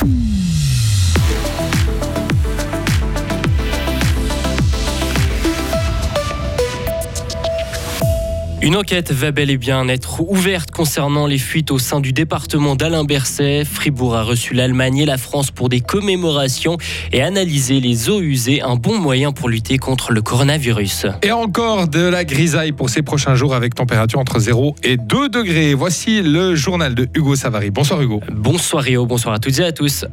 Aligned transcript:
Mm. 0.00 0.47
Une 8.60 8.74
enquête 8.74 9.12
va 9.12 9.30
bel 9.30 9.50
et 9.50 9.56
bien 9.56 9.86
être 9.86 10.20
ouverte 10.20 10.72
concernant 10.72 11.28
les 11.28 11.38
fuites 11.38 11.70
au 11.70 11.78
sein 11.78 12.00
du 12.00 12.12
département 12.12 12.74
d'Alain 12.74 13.04
Berset. 13.04 13.64
Fribourg 13.64 14.16
a 14.16 14.24
reçu 14.24 14.52
l'Allemagne 14.52 14.98
et 14.98 15.06
la 15.06 15.16
France 15.16 15.52
pour 15.52 15.68
des 15.68 15.80
commémorations 15.80 16.76
et 17.12 17.22
analyser 17.22 17.78
les 17.78 18.08
eaux 18.08 18.20
usées, 18.20 18.60
un 18.60 18.74
bon 18.74 18.98
moyen 18.98 19.30
pour 19.30 19.48
lutter 19.48 19.78
contre 19.78 20.10
le 20.10 20.22
coronavirus. 20.22 21.06
Et 21.22 21.30
encore 21.30 21.86
de 21.86 22.00
la 22.00 22.24
grisaille 22.24 22.72
pour 22.72 22.90
ces 22.90 23.02
prochains 23.02 23.36
jours 23.36 23.54
avec 23.54 23.76
température 23.76 24.18
entre 24.18 24.40
0 24.40 24.74
et 24.82 24.96
2 24.96 25.28
degrés. 25.28 25.74
Voici 25.74 26.20
le 26.20 26.56
journal 26.56 26.96
de 26.96 27.08
Hugo 27.14 27.36
Savary. 27.36 27.70
Bonsoir 27.70 28.02
Hugo. 28.02 28.20
Bonsoir 28.32 28.82
Rio, 28.82 29.06
bonsoir 29.06 29.36
à 29.36 29.38
toutes 29.38 29.60
et 29.60 29.64
à 29.64 29.70
tous. 29.70 30.04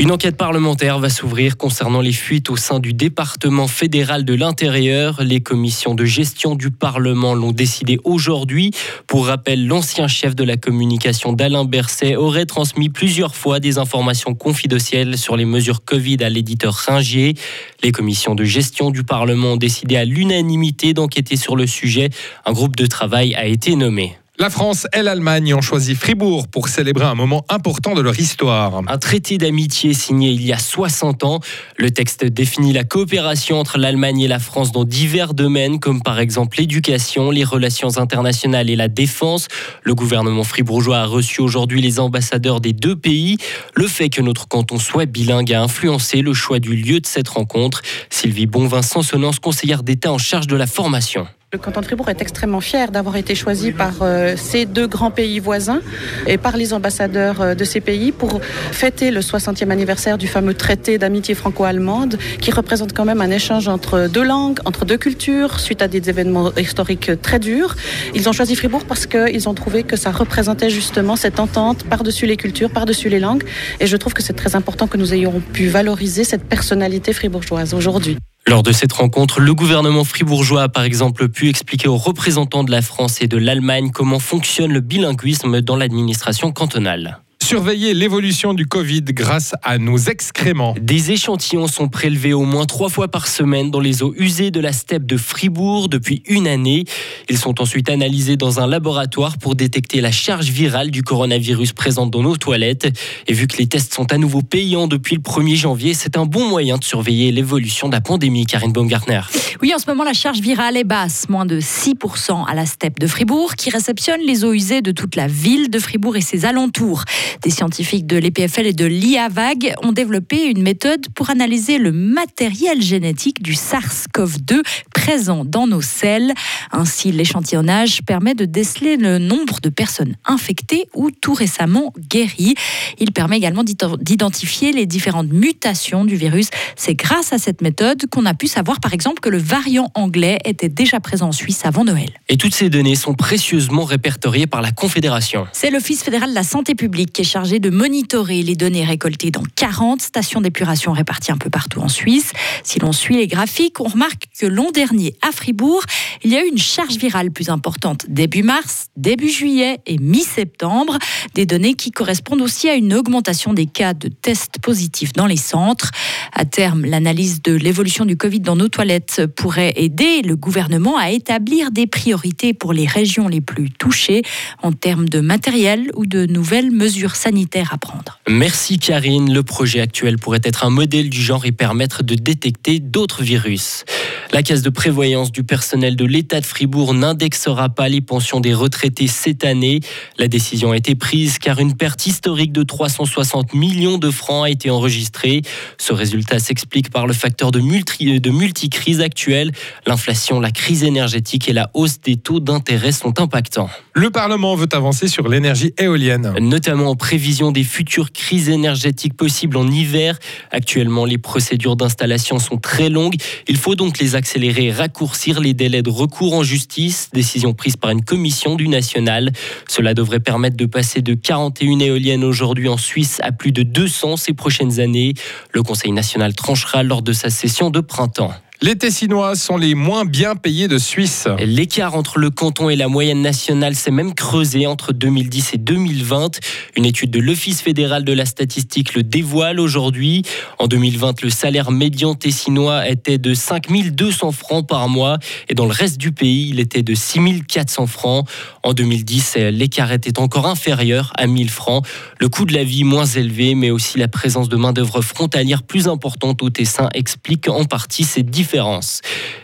Une 0.00 0.12
enquête 0.12 0.36
parlementaire 0.36 1.00
va 1.00 1.10
s'ouvrir 1.10 1.56
concernant 1.56 2.00
les 2.00 2.12
fuites 2.12 2.50
au 2.50 2.56
sein 2.56 2.78
du 2.78 2.94
département 2.94 3.66
fédéral 3.66 4.24
de 4.24 4.32
l'intérieur. 4.32 5.24
Les 5.24 5.40
commissions 5.40 5.96
de 5.96 6.04
gestion 6.04 6.54
du 6.54 6.70
Parlement 6.70 7.34
l'ont 7.34 7.50
décidé 7.50 7.98
aujourd'hui. 8.04 8.70
Pour 9.08 9.26
rappel, 9.26 9.66
l'ancien 9.66 10.06
chef 10.06 10.36
de 10.36 10.44
la 10.44 10.56
communication 10.56 11.32
d'Alain 11.32 11.64
Berset 11.64 12.14
aurait 12.14 12.46
transmis 12.46 12.90
plusieurs 12.90 13.34
fois 13.34 13.58
des 13.58 13.78
informations 13.78 14.36
confidentielles 14.36 15.18
sur 15.18 15.36
les 15.36 15.44
mesures 15.44 15.84
Covid 15.84 16.18
à 16.22 16.28
l'éditeur 16.28 16.74
Ringier. 16.74 17.34
Les 17.82 17.90
commissions 17.90 18.36
de 18.36 18.44
gestion 18.44 18.92
du 18.92 19.02
Parlement 19.02 19.54
ont 19.54 19.56
décidé 19.56 19.96
à 19.96 20.04
l'unanimité 20.04 20.94
d'enquêter 20.94 21.34
sur 21.34 21.56
le 21.56 21.66
sujet. 21.66 22.10
Un 22.44 22.52
groupe 22.52 22.76
de 22.76 22.86
travail 22.86 23.34
a 23.34 23.46
été 23.46 23.74
nommé. 23.74 24.16
La 24.40 24.50
France 24.50 24.86
et 24.92 25.02
l'Allemagne 25.02 25.52
ont 25.52 25.60
choisi 25.60 25.96
Fribourg 25.96 26.46
pour 26.46 26.68
célébrer 26.68 27.06
un 27.06 27.16
moment 27.16 27.44
important 27.48 27.94
de 27.94 28.00
leur 28.00 28.20
histoire. 28.20 28.82
Un 28.86 28.98
traité 28.98 29.36
d'amitié 29.36 29.94
signé 29.94 30.30
il 30.30 30.46
y 30.46 30.52
a 30.52 30.58
60 30.58 31.24
ans. 31.24 31.40
Le 31.76 31.90
texte 31.90 32.24
définit 32.24 32.72
la 32.72 32.84
coopération 32.84 33.58
entre 33.58 33.78
l'Allemagne 33.78 34.20
et 34.20 34.28
la 34.28 34.38
France 34.38 34.70
dans 34.70 34.84
divers 34.84 35.34
domaines, 35.34 35.80
comme 35.80 36.02
par 36.02 36.20
exemple 36.20 36.58
l'éducation, 36.58 37.32
les 37.32 37.42
relations 37.42 37.98
internationales 37.98 38.70
et 38.70 38.76
la 38.76 38.86
défense. 38.86 39.48
Le 39.82 39.96
gouvernement 39.96 40.44
fribourgeois 40.44 40.98
a 40.98 41.06
reçu 41.06 41.40
aujourd'hui 41.40 41.82
les 41.82 41.98
ambassadeurs 41.98 42.60
des 42.60 42.72
deux 42.72 42.94
pays. 42.94 43.38
Le 43.74 43.88
fait 43.88 44.08
que 44.08 44.22
notre 44.22 44.46
canton 44.46 44.78
soit 44.78 45.06
bilingue 45.06 45.52
a 45.52 45.62
influencé 45.62 46.22
le 46.22 46.32
choix 46.32 46.60
du 46.60 46.76
lieu 46.76 47.00
de 47.00 47.06
cette 47.06 47.28
rencontre. 47.28 47.82
Sylvie 48.08 48.46
Bonvincent, 48.46 49.02
Sonance, 49.02 49.40
conseillère 49.40 49.82
d'État 49.82 50.12
en 50.12 50.18
charge 50.18 50.46
de 50.46 50.54
la 50.54 50.68
formation. 50.68 51.26
Le 51.50 51.58
canton 51.58 51.80
de 51.80 51.86
Fribourg 51.86 52.10
est 52.10 52.20
extrêmement 52.20 52.60
fier 52.60 52.90
d'avoir 52.90 53.16
été 53.16 53.34
choisi 53.34 53.72
par 53.72 54.02
euh, 54.02 54.34
ces 54.36 54.66
deux 54.66 54.86
grands 54.86 55.10
pays 55.10 55.38
voisins 55.38 55.80
et 56.26 56.36
par 56.36 56.58
les 56.58 56.74
ambassadeurs 56.74 57.40
euh, 57.40 57.54
de 57.54 57.64
ces 57.64 57.80
pays 57.80 58.12
pour 58.12 58.42
fêter 58.42 59.10
le 59.10 59.20
60e 59.20 59.70
anniversaire 59.70 60.18
du 60.18 60.28
fameux 60.28 60.52
traité 60.52 60.98
d'amitié 60.98 61.34
franco-allemande 61.34 62.18
qui 62.42 62.50
représente 62.50 62.92
quand 62.92 63.06
même 63.06 63.22
un 63.22 63.30
échange 63.30 63.66
entre 63.66 64.08
deux 64.08 64.24
langues, 64.24 64.58
entre 64.66 64.84
deux 64.84 64.98
cultures 64.98 65.58
suite 65.58 65.80
à 65.80 65.88
des 65.88 66.10
événements 66.10 66.54
historiques 66.56 67.12
très 67.22 67.38
durs. 67.38 67.76
Ils 68.14 68.28
ont 68.28 68.32
choisi 68.32 68.54
Fribourg 68.54 68.84
parce 68.86 69.06
qu'ils 69.06 69.48
ont 69.48 69.54
trouvé 69.54 69.84
que 69.84 69.96
ça 69.96 70.10
représentait 70.10 70.68
justement 70.68 71.16
cette 71.16 71.40
entente 71.40 71.84
par-dessus 71.84 72.26
les 72.26 72.36
cultures, 72.36 72.68
par-dessus 72.68 73.08
les 73.08 73.20
langues 73.20 73.44
et 73.80 73.86
je 73.86 73.96
trouve 73.96 74.12
que 74.12 74.22
c'est 74.22 74.36
très 74.36 74.54
important 74.54 74.86
que 74.86 74.98
nous 74.98 75.14
ayons 75.14 75.40
pu 75.54 75.68
valoriser 75.68 76.24
cette 76.24 76.44
personnalité 76.44 77.14
fribourgeoise 77.14 77.72
aujourd'hui. 77.72 78.18
Lors 78.48 78.62
de 78.62 78.72
cette 78.72 78.94
rencontre, 78.94 79.40
le 79.40 79.52
gouvernement 79.52 80.04
fribourgeois 80.04 80.62
a 80.62 80.68
par 80.70 80.82
exemple 80.82 81.28
pu 81.28 81.50
expliquer 81.50 81.86
aux 81.86 81.98
représentants 81.98 82.64
de 82.64 82.70
la 82.70 82.80
France 82.80 83.20
et 83.20 83.26
de 83.26 83.36
l'Allemagne 83.36 83.90
comment 83.90 84.18
fonctionne 84.18 84.72
le 84.72 84.80
bilinguisme 84.80 85.60
dans 85.60 85.76
l'administration 85.76 86.50
cantonale 86.50 87.20
surveiller 87.48 87.94
l'évolution 87.94 88.52
du 88.52 88.66
Covid 88.66 89.04
grâce 89.04 89.54
à 89.62 89.78
nos 89.78 89.96
excréments. 89.96 90.74
Des 90.82 91.12
échantillons 91.12 91.66
sont 91.66 91.88
prélevés 91.88 92.34
au 92.34 92.42
moins 92.42 92.66
trois 92.66 92.90
fois 92.90 93.08
par 93.08 93.26
semaine 93.26 93.70
dans 93.70 93.80
les 93.80 94.02
eaux 94.02 94.12
usées 94.18 94.50
de 94.50 94.60
la 94.60 94.74
steppe 94.74 95.06
de 95.06 95.16
Fribourg 95.16 95.88
depuis 95.88 96.22
une 96.26 96.46
année. 96.46 96.84
Ils 97.30 97.38
sont 97.38 97.62
ensuite 97.62 97.88
analysés 97.88 98.36
dans 98.36 98.60
un 98.60 98.66
laboratoire 98.66 99.38
pour 99.38 99.54
détecter 99.54 100.02
la 100.02 100.12
charge 100.12 100.50
virale 100.50 100.90
du 100.90 101.02
coronavirus 101.02 101.72
présente 101.72 102.10
dans 102.10 102.22
nos 102.22 102.36
toilettes. 102.36 102.86
Et 103.26 103.32
vu 103.32 103.46
que 103.46 103.56
les 103.56 103.66
tests 103.66 103.94
sont 103.94 104.12
à 104.12 104.18
nouveau 104.18 104.42
payants 104.42 104.86
depuis 104.86 105.16
le 105.16 105.22
1er 105.22 105.56
janvier, 105.56 105.94
c'est 105.94 106.18
un 106.18 106.26
bon 106.26 106.46
moyen 106.50 106.76
de 106.76 106.84
surveiller 106.84 107.32
l'évolution 107.32 107.88
de 107.88 107.94
la 107.94 108.02
pandémie, 108.02 108.44
Karine 108.44 108.72
Baumgartner. 108.72 109.22
Oui, 109.62 109.72
en 109.74 109.78
ce 109.78 109.86
moment, 109.86 110.04
la 110.04 110.12
charge 110.12 110.40
virale 110.40 110.76
est 110.76 110.84
basse, 110.84 111.30
moins 111.30 111.46
de 111.46 111.60
6% 111.60 112.46
à 112.46 112.54
la 112.54 112.66
steppe 112.66 113.00
de 113.00 113.06
Fribourg, 113.06 113.54
qui 113.54 113.70
réceptionne 113.70 114.20
les 114.20 114.44
eaux 114.44 114.52
usées 114.52 114.82
de 114.82 114.92
toute 114.92 115.16
la 115.16 115.28
ville 115.28 115.70
de 115.70 115.78
Fribourg 115.78 116.18
et 116.18 116.20
ses 116.20 116.44
alentours. 116.44 117.04
Des 117.42 117.50
scientifiques 117.50 118.06
de 118.06 118.16
l'EPFL 118.16 118.66
et 118.66 118.72
de 118.72 118.84
l'IAVAG 118.84 119.74
ont 119.82 119.92
développé 119.92 120.46
une 120.46 120.62
méthode 120.62 121.06
pour 121.14 121.30
analyser 121.30 121.78
le 121.78 121.92
matériel 121.92 122.82
génétique 122.82 123.42
du 123.42 123.52
SARS-CoV-2 123.52 124.62
présent 124.92 125.44
dans 125.44 125.66
nos 125.68 125.80
selles. 125.80 126.34
Ainsi, 126.72 127.12
l'échantillonnage 127.12 128.02
permet 128.02 128.34
de 128.34 128.44
déceler 128.44 128.96
le 128.96 129.18
nombre 129.18 129.60
de 129.60 129.68
personnes 129.68 130.16
infectées 130.24 130.88
ou 130.94 131.10
tout 131.10 131.32
récemment 131.32 131.92
guéries. 132.10 132.54
Il 132.98 133.12
permet 133.12 133.36
également 133.36 133.62
d'identifier 133.62 134.72
les 134.72 134.86
différentes 134.86 135.32
mutations 135.32 136.04
du 136.04 136.16
virus. 136.16 136.48
C'est 136.74 136.94
grâce 136.94 137.32
à 137.32 137.38
cette 137.38 137.62
méthode 137.62 138.06
qu'on 138.10 138.26
a 138.26 138.34
pu 138.34 138.48
savoir 138.48 138.80
par 138.80 138.94
exemple 138.94 139.20
que 139.20 139.28
le 139.28 139.38
variant 139.38 139.90
anglais 139.94 140.38
était 140.44 140.68
déjà 140.68 140.98
présent 140.98 141.28
en 141.28 141.32
Suisse 141.32 141.64
avant 141.64 141.84
Noël. 141.84 142.10
Et 142.28 142.36
toutes 142.36 142.54
ces 142.54 142.68
données 142.68 142.96
sont 142.96 143.14
précieusement 143.14 143.84
répertoriées 143.84 144.46
par 144.46 144.60
la 144.60 144.72
Confédération. 144.72 145.46
C'est 145.52 145.70
l'Office 145.70 146.02
fédéral 146.02 146.30
de 146.30 146.34
la 146.34 146.42
santé 146.42 146.74
publique 146.74 147.12
qui 147.12 147.22
est 147.22 147.27
chargé 147.28 147.58
de 147.58 147.68
monitorer 147.68 148.42
les 148.42 148.56
données 148.56 148.84
récoltées 148.84 149.30
dans 149.30 149.42
40 149.54 150.00
stations 150.00 150.40
d'épuration 150.40 150.92
réparties 150.92 151.30
un 151.30 151.36
peu 151.36 151.50
partout 151.50 151.80
en 151.80 151.88
Suisse. 151.88 152.32
Si 152.64 152.78
l'on 152.78 152.92
suit 152.92 153.16
les 153.16 153.26
graphiques, 153.26 153.80
on 153.80 153.88
remarque 153.88 154.24
que 154.40 154.46
l'an 154.46 154.70
dernier, 154.70 155.14
à 155.20 155.30
Fribourg, 155.30 155.82
il 156.24 156.30
y 156.32 156.36
a 156.36 156.42
eu 156.42 156.48
une 156.48 156.58
charge 156.58 156.96
virale 156.96 157.30
plus 157.30 157.50
importante 157.50 158.06
début 158.08 158.42
mars, 158.42 158.86
début 158.96 159.28
juillet 159.28 159.78
et 159.86 159.98
mi-septembre. 159.98 160.98
Des 161.34 161.44
données 161.44 161.74
qui 161.74 161.90
correspondent 161.90 162.40
aussi 162.40 162.68
à 162.70 162.74
une 162.74 162.94
augmentation 162.94 163.52
des 163.52 163.66
cas 163.66 163.92
de 163.92 164.08
tests 164.08 164.58
positifs 164.62 165.12
dans 165.12 165.26
les 165.26 165.36
centres. 165.36 165.90
À 166.32 166.46
terme, 166.46 166.86
l'analyse 166.86 167.42
de 167.42 167.52
l'évolution 167.52 168.06
du 168.06 168.16
Covid 168.16 168.40
dans 168.40 168.56
nos 168.56 168.68
toilettes 168.68 169.26
pourrait 169.36 169.74
aider 169.76 170.22
le 170.22 170.34
gouvernement 170.34 170.96
à 170.96 171.10
établir 171.10 171.72
des 171.72 171.86
priorités 171.86 172.54
pour 172.54 172.72
les 172.72 172.86
régions 172.86 173.28
les 173.28 173.42
plus 173.42 173.70
touchées 173.70 174.22
en 174.62 174.72
termes 174.72 175.10
de 175.10 175.20
matériel 175.20 175.90
ou 175.94 176.06
de 176.06 176.24
nouvelles 176.24 176.70
mesures 176.70 177.16
sanitaires 177.18 177.72
à 177.72 177.78
prendre. 177.78 178.20
Merci 178.28 178.78
Karine. 178.78 179.32
Le 179.32 179.42
projet 179.42 179.80
actuel 179.80 180.18
pourrait 180.18 180.40
être 180.44 180.64
un 180.64 180.70
modèle 180.70 181.10
du 181.10 181.20
genre 181.20 181.44
et 181.44 181.52
permettre 181.52 182.02
de 182.02 182.14
détecter 182.14 182.78
d'autres 182.78 183.22
virus. 183.22 183.84
La 184.32 184.42
caisse 184.42 184.62
de 184.62 184.70
prévoyance 184.70 185.32
du 185.32 185.42
personnel 185.42 185.96
de 185.96 186.04
l'État 186.04 186.40
de 186.40 186.46
Fribourg 186.46 186.94
n'indexera 186.94 187.70
pas 187.70 187.88
les 187.88 188.00
pensions 188.00 188.40
des 188.40 188.54
retraités 188.54 189.06
cette 189.06 189.44
année. 189.44 189.80
La 190.18 190.28
décision 190.28 190.72
a 190.72 190.76
été 190.76 190.94
prise 190.94 191.38
car 191.38 191.58
une 191.58 191.76
perte 191.76 192.06
historique 192.06 192.52
de 192.52 192.62
360 192.62 193.54
millions 193.54 193.98
de 193.98 194.10
francs 194.10 194.44
a 194.46 194.50
été 194.50 194.70
enregistrée. 194.70 195.42
Ce 195.78 195.92
résultat 195.92 196.38
s'explique 196.38 196.90
par 196.90 197.06
le 197.06 197.14
facteur 197.14 197.50
de, 197.50 197.60
multi 197.60 198.20
de 198.20 198.30
multicrise 198.30 199.00
actuelle. 199.00 199.52
L'inflation, 199.86 200.40
la 200.40 200.50
crise 200.50 200.84
énergétique 200.84 201.48
et 201.48 201.52
la 201.52 201.70
hausse 201.74 202.00
des 202.00 202.16
taux 202.16 202.40
d'intérêt 202.40 202.92
sont 202.92 203.20
impactants. 203.20 203.70
Le 203.94 204.10
Parlement 204.10 204.54
veut 204.54 204.68
avancer 204.72 205.08
sur 205.08 205.28
l'énergie 205.28 205.72
éolienne. 205.78 206.34
Notamment 206.38 206.90
en 206.90 206.96
prévision 207.08 207.52
des 207.52 207.64
futures 207.64 208.12
crises 208.12 208.50
énergétiques 208.50 209.14
possibles 209.14 209.56
en 209.56 209.66
hiver. 209.66 210.18
Actuellement, 210.50 211.06
les 211.06 211.16
procédures 211.16 211.74
d'installation 211.74 212.38
sont 212.38 212.58
très 212.58 212.90
longues. 212.90 213.14
Il 213.46 213.56
faut 213.56 213.74
donc 213.74 213.98
les 213.98 214.14
accélérer 214.14 214.66
et 214.66 214.72
raccourcir 214.72 215.40
les 215.40 215.54
délais 215.54 215.80
de 215.80 215.88
recours 215.88 216.34
en 216.34 216.42
justice, 216.42 217.08
décision 217.14 217.54
prise 217.54 217.78
par 217.78 217.92
une 217.92 218.04
commission 218.04 218.56
du 218.56 218.68
national. 218.68 219.32
Cela 219.68 219.94
devrait 219.94 220.20
permettre 220.20 220.58
de 220.58 220.66
passer 220.66 221.00
de 221.00 221.14
41 221.14 221.78
éoliennes 221.78 222.24
aujourd'hui 222.24 222.68
en 222.68 222.76
Suisse 222.76 223.20
à 223.22 223.32
plus 223.32 223.52
de 223.52 223.62
200 223.62 224.18
ces 224.18 224.34
prochaines 224.34 224.78
années. 224.78 225.14
Le 225.52 225.62
Conseil 225.62 225.92
national 225.92 226.34
tranchera 226.34 226.82
lors 226.82 227.00
de 227.00 227.14
sa 227.14 227.30
session 227.30 227.70
de 227.70 227.80
printemps. 227.80 228.34
Les 228.60 228.74
Tessinois 228.74 229.36
sont 229.36 229.56
les 229.56 229.76
moins 229.76 230.04
bien 230.04 230.34
payés 230.34 230.66
de 230.66 230.78
Suisse. 230.78 231.28
L'écart 231.38 231.94
entre 231.94 232.18
le 232.18 232.30
canton 232.30 232.68
et 232.68 232.74
la 232.74 232.88
moyenne 232.88 233.22
nationale 233.22 233.76
s'est 233.76 233.92
même 233.92 234.14
creusé 234.14 234.66
entre 234.66 234.92
2010 234.92 235.54
et 235.54 235.58
2020. 235.58 236.40
Une 236.76 236.84
étude 236.84 237.12
de 237.12 237.20
l'Office 237.20 237.62
fédéral 237.62 238.02
de 238.02 238.12
la 238.12 238.26
statistique 238.26 238.94
le 238.94 239.04
dévoile 239.04 239.60
aujourd'hui. 239.60 240.24
En 240.58 240.66
2020, 240.66 241.22
le 241.22 241.30
salaire 241.30 241.70
médian 241.70 242.16
tessinois 242.16 242.88
était 242.88 243.18
de 243.18 243.32
5200 243.32 244.32
francs 244.32 244.66
par 244.66 244.88
mois 244.88 245.18
et 245.48 245.54
dans 245.54 245.66
le 245.66 245.72
reste 245.72 245.98
du 245.98 246.10
pays, 246.10 246.48
il 246.48 246.58
était 246.58 246.82
de 246.82 246.96
6400 246.96 247.86
francs. 247.86 248.28
En 248.64 248.72
2010, 248.72 249.36
l'écart 249.52 249.92
était 249.92 250.18
encore 250.18 250.46
inférieur 250.46 251.12
à 251.16 251.28
1000 251.28 251.48
francs. 251.48 251.86
Le 252.18 252.28
coût 252.28 252.44
de 252.44 252.54
la 252.54 252.64
vie 252.64 252.82
moins 252.82 253.06
élevé, 253.06 253.54
mais 253.54 253.70
aussi 253.70 253.98
la 253.98 254.08
présence 254.08 254.48
de 254.48 254.56
main-d'œuvre 254.56 255.00
frontalière 255.00 255.62
plus 255.62 255.86
importante 255.86 256.42
au 256.42 256.50
Tessin 256.50 256.88
explique 256.92 257.48
en 257.48 257.64
partie 257.64 258.02
ces 258.02 258.24
différences 258.24 258.47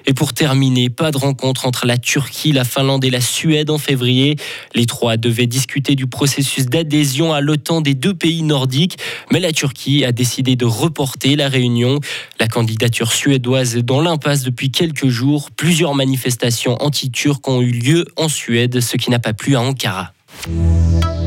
Et 0.06 0.14
pour 0.14 0.32
terminer, 0.32 0.90
pas 0.90 1.10
de 1.10 1.18
rencontre 1.18 1.66
entre 1.66 1.86
la 1.86 1.98
Turquie, 1.98 2.52
la 2.52 2.64
Finlande 2.64 3.04
et 3.04 3.10
la 3.10 3.20
Suède 3.20 3.70
en 3.70 3.78
février. 3.78 4.36
Les 4.74 4.86
trois 4.86 5.16
devaient 5.16 5.46
discuter 5.46 5.94
du 5.94 6.06
processus 6.06 6.66
d'adhésion 6.66 7.32
à 7.32 7.40
l'OTAN 7.40 7.80
des 7.80 7.94
deux 7.94 8.14
pays 8.14 8.42
nordiques, 8.42 8.98
mais 9.30 9.40
la 9.40 9.52
Turquie 9.52 10.04
a 10.04 10.12
décidé 10.12 10.56
de 10.56 10.64
reporter 10.64 11.36
la 11.36 11.48
réunion. 11.48 12.00
La 12.40 12.48
candidature 12.48 13.12
suédoise 13.12 13.76
est 13.76 13.82
dans 13.82 14.00
l'impasse 14.00 14.42
depuis 14.42 14.70
quelques 14.70 15.08
jours. 15.08 15.50
Plusieurs 15.50 15.94
manifestations 15.94 16.76
anti-turques 16.82 17.46
ont 17.48 17.60
eu 17.60 17.70
lieu 17.70 18.06
en 18.16 18.28
Suède, 18.28 18.80
ce 18.80 18.96
qui 18.96 19.10
n'a 19.10 19.18
pas 19.18 19.32
plu 19.32 19.56
à 19.56 19.60
Ankara. 19.60 20.12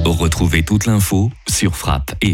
Retrouvez 0.05 0.63
toute 0.63 0.85
l'info 0.85 1.31
sur 1.47 1.75
frappe 1.75 2.15
et. 2.21 2.33